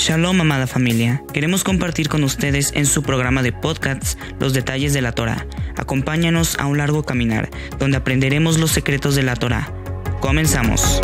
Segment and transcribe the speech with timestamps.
[0.00, 1.22] Shalom, amada familia.
[1.34, 5.46] Queremos compartir con ustedes en su programa de podcasts los detalles de la Torah.
[5.76, 9.70] Acompáñanos a un largo caminar donde aprenderemos los secretos de la Torah.
[10.20, 11.02] Comenzamos.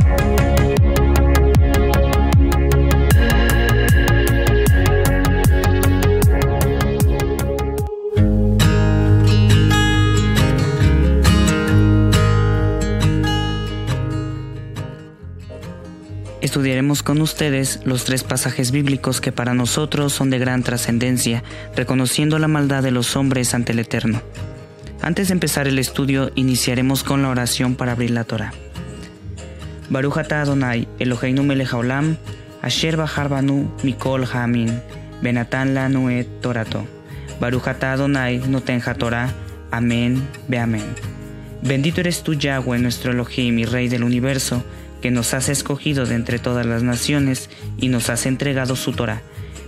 [16.56, 21.44] Estudiaremos con ustedes los tres pasajes bíblicos que para nosotros son de gran trascendencia,
[21.76, 24.22] reconociendo la maldad de los hombres ante el Eterno.
[25.02, 28.54] Antes de empezar el estudio, iniciaremos con la oración para abrir la Torah.
[29.90, 31.46] Baruch Adonai, Eloheinu
[32.62, 34.80] asher bahar banu mikol ha'amin,
[35.20, 36.08] benatan lanu
[36.40, 36.86] torato.
[37.38, 39.28] Baruch Adonai noten Torah,
[39.70, 40.86] amén, be amén.
[41.60, 44.64] Bendito eres tú, Yahweh, nuestro Elohim y Rey del universo,
[45.00, 49.22] que nos has escogido de entre todas las naciones y nos has entregado su Torah.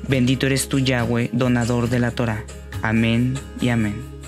[0.08, 2.44] Bendito eres tú, Yahweh, donador de la Torah.
[2.82, 4.18] Amén y amén.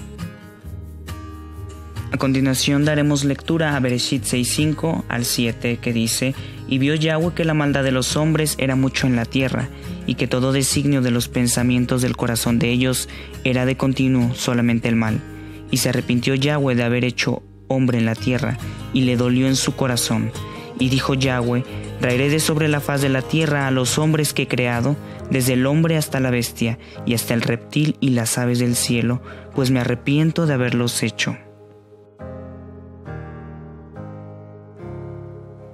[2.13, 6.35] A continuación daremos lectura a Bereshit 6.5 al 7 que dice,
[6.69, 9.69] Y vio Yahweh que la maldad de los hombres era mucho en la tierra,
[10.07, 13.09] y que todo designio de los pensamientos del corazón de ellos
[13.45, 15.21] era de continuo solamente el mal.
[15.71, 18.59] Y se arrepintió Yahweh de haber hecho hombre en la tierra,
[18.93, 20.33] y le dolió en su corazón
[20.81, 21.63] y dijo Yahweh,
[22.01, 24.97] traeré de sobre la faz de la tierra a los hombres que he creado,
[25.31, 29.23] desde el hombre hasta la bestia, y hasta el reptil y las aves del cielo,
[29.55, 31.37] pues me arrepiento de haberlos hecho.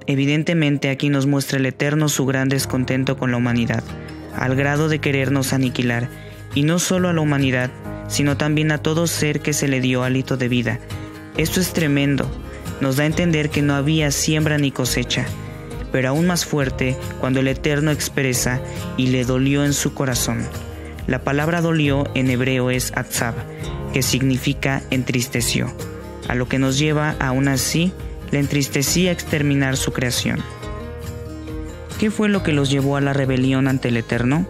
[0.05, 3.83] Evidentemente aquí nos muestra el Eterno su gran descontento con la humanidad,
[4.35, 6.09] al grado de querernos aniquilar,
[6.53, 7.71] y no solo a la humanidad,
[8.07, 10.79] sino también a todo ser que se le dio hálito de vida.
[11.37, 12.29] Esto es tremendo,
[12.81, 15.25] nos da a entender que no había siembra ni cosecha,
[15.91, 18.61] pero aún más fuerte cuando el Eterno expresa
[18.97, 20.45] y le dolió en su corazón.
[21.07, 23.33] La palabra dolió en hebreo es atzab,
[23.93, 25.73] que significa entristeció,
[26.27, 27.93] a lo que nos lleva aún así
[28.31, 30.39] le entristecía exterminar su creación.
[31.99, 34.45] ¿Qué fue lo que los llevó a la rebelión ante el Eterno?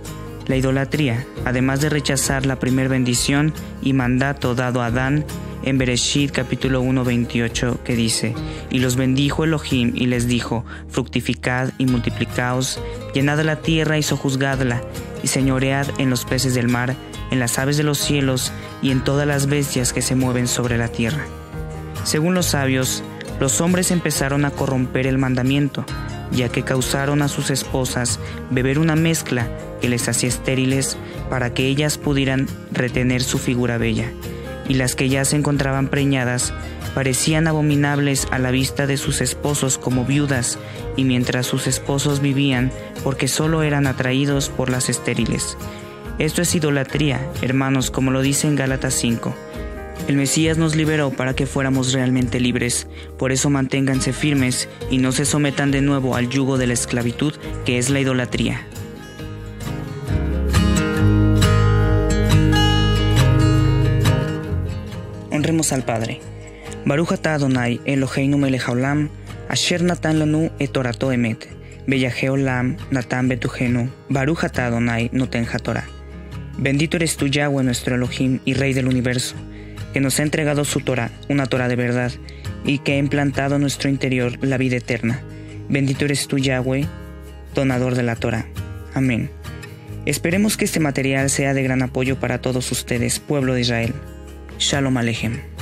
[0.47, 5.25] La idolatría, además de rechazar la primer bendición y mandato dado a Adán
[5.63, 8.33] en Bereshit capítulo 1 28 que dice,
[8.69, 12.79] y los bendijo Elohim y les dijo, fructificad y multiplicaos,
[13.13, 14.81] llenad la tierra y sojuzgadla,
[15.23, 16.95] y señoread en los peces del mar,
[17.31, 18.51] en las aves de los cielos
[18.81, 21.25] y en todas las bestias que se mueven sobre la tierra.
[22.03, 23.03] Según los sabios,
[23.39, 25.85] los hombres empezaron a corromper el mandamiento,
[26.31, 28.19] ya que causaron a sus esposas
[28.49, 29.47] beber una mezcla
[29.81, 30.97] que les hacía estériles
[31.29, 34.11] para que ellas pudieran retener su figura bella
[34.67, 36.53] y las que ya se encontraban preñadas
[36.93, 40.57] parecían abominables a la vista de sus esposos como viudas,
[40.95, 42.71] y mientras sus esposos vivían
[43.03, 45.57] porque solo eran atraídos por las estériles.
[46.19, 49.35] Esto es idolatría, hermanos, como lo dice en Gálatas 5.
[50.07, 52.87] El Mesías nos liberó para que fuéramos realmente libres,
[53.19, 57.33] por eso manténganse firmes y no se sometan de nuevo al yugo de la esclavitud
[57.65, 58.65] que es la idolatría.
[65.47, 66.19] Honremos al Padre.
[66.83, 68.67] Baruch atah Adonai Eloheinu melech
[69.47, 71.47] asher natan lanu et torato emet,
[72.91, 75.85] natan betujenu, Baruch atah Adonai noten Torah.
[76.57, 79.35] Bendito eres tú Yahweh nuestro Elohim y Rey del universo,
[79.93, 82.11] que nos ha entregado su Torah, una Torah de verdad,
[82.65, 85.23] y que ha implantado en nuestro interior la vida eterna.
[85.69, 86.85] Bendito eres tú Yahweh,
[87.55, 88.47] donador de la Torah.
[88.93, 89.29] Amén.
[90.05, 93.93] Esperemos que este material sea de gran apoyo para todos ustedes, pueblo de Israel.
[94.59, 95.56] Shalom Alejem.